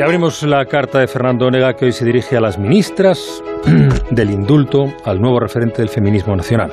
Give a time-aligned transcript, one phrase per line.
[0.00, 3.42] Y abrimos la carta de Fernando Onega que hoy se dirige a las ministras
[4.10, 6.72] del indulto al nuevo referente del feminismo nacional.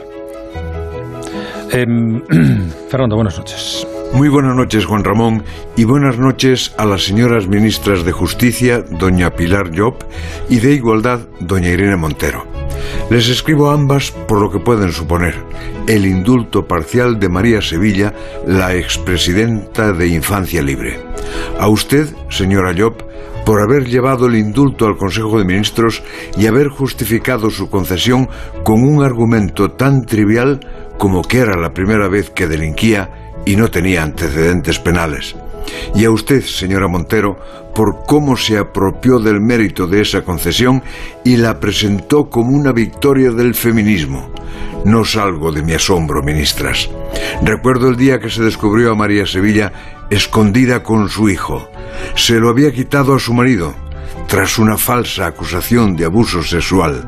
[1.74, 2.22] Em,
[2.90, 3.86] Fernando, buenas noches.
[4.14, 5.44] Muy buenas noches, Juan Ramón,
[5.76, 9.96] y buenas noches a las señoras ministras de Justicia, doña Pilar Job,
[10.48, 12.46] y de Igualdad, doña Irene Montero.
[13.10, 15.36] Les escribo a ambas por lo que pueden suponer
[15.88, 18.14] el indulto parcial de María Sevilla,
[18.46, 21.00] la expresidenta de Infancia Libre.
[21.60, 22.94] A usted, señora Job,
[23.46, 26.04] por haber llevado el indulto al Consejo de Ministros
[26.38, 28.30] y haber justificado su concesión
[28.64, 30.60] con un argumento tan trivial
[30.98, 35.36] como que era la primera vez que delinquía y no tenía antecedentes penales.
[35.96, 37.38] Y a usted, señora Montero,
[37.74, 40.84] por cómo se apropió del mérito de esa concesión
[41.24, 44.32] y la presentó como una victoria del feminismo.
[44.86, 46.90] No salgo de mi asombro, ministras.
[47.42, 49.72] Recuerdo el día que se descubrió a María Sevilla
[50.10, 51.70] escondida con su hijo.
[52.16, 53.74] Se lo había quitado a su marido,
[54.28, 57.08] tras una falsa acusación de abuso sexual.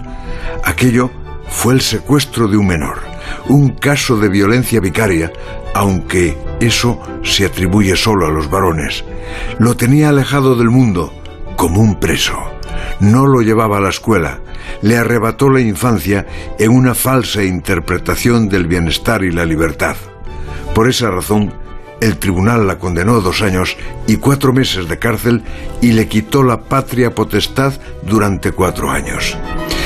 [0.63, 1.09] Aquello
[1.47, 2.99] fue el secuestro de un menor,
[3.47, 5.31] un caso de violencia vicaria,
[5.73, 9.03] aunque eso se atribuye solo a los varones.
[9.59, 11.13] Lo tenía alejado del mundo,
[11.55, 12.37] como un preso.
[12.99, 14.39] No lo llevaba a la escuela,
[14.81, 16.25] le arrebató la infancia
[16.57, 19.95] en una falsa interpretación del bienestar y la libertad.
[20.73, 21.53] Por esa razón,
[22.01, 23.75] el tribunal la condenó a dos años
[24.07, 25.43] y cuatro meses de cárcel
[25.81, 27.73] y le quitó la patria potestad
[28.03, 29.37] durante cuatro años.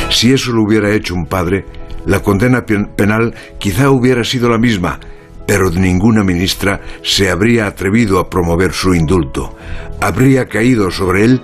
[0.10, 1.66] Si eso lo hubiera hecho un padre,
[2.06, 5.00] la condena penal quizá hubiera sido la misma,
[5.46, 9.56] pero ninguna ministra se habría atrevido a promover su indulto.
[10.02, 11.42] Habría caído sobre él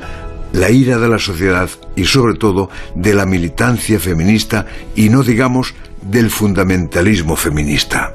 [0.54, 5.76] la ira de la sociedad y sobre todo de la militancia feminista y no digamos
[6.02, 8.14] del fundamentalismo feminista.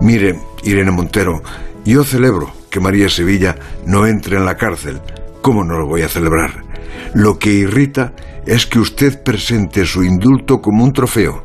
[0.00, 1.42] Mire, Irene Montero,
[1.84, 5.00] yo celebro que María Sevilla no entre en la cárcel.
[5.40, 6.62] ¿Cómo no lo voy a celebrar?
[7.14, 8.12] Lo que irrita
[8.46, 11.44] es que usted presente su indulto como un trofeo.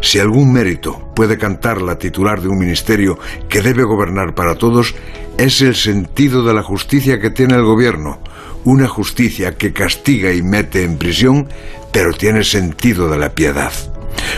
[0.00, 4.94] Si algún mérito puede cantar la titular de un ministerio que debe gobernar para todos,
[5.38, 8.18] es el sentido de la justicia que tiene el gobierno,
[8.64, 11.48] una justicia que castiga y mete en prisión,
[11.92, 13.72] pero tiene sentido de la piedad.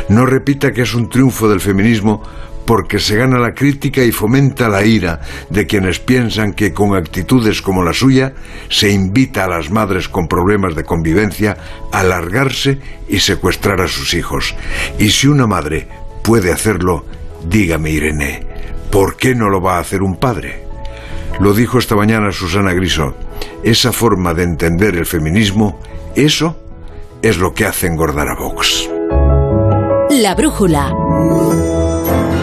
[0.09, 2.23] No repita que es un triunfo del feminismo
[2.67, 5.21] porque se gana la crítica y fomenta la ira
[5.51, 8.33] de quienes piensan que con actitudes como la suya
[8.69, 11.57] se invita a las madres con problemas de convivencia
[11.93, 14.55] a largarse y secuestrar a sus hijos.
[14.99, 15.89] Y si una madre
[16.23, 17.05] puede hacerlo,
[17.47, 18.47] dígame Irene,
[18.91, 20.65] ¿por qué no lo va a hacer un padre?
[21.41, 23.15] Lo dijo esta mañana Susana Griso.
[23.63, 25.81] Esa forma de entender el feminismo,
[26.15, 26.57] eso
[27.23, 28.89] es lo que hace engordar a Vox.
[30.11, 30.93] La brújula.